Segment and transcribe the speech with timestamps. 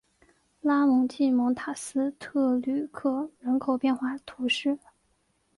[0.61, 4.75] 拉蒙济蒙塔斯特吕克人口变化图示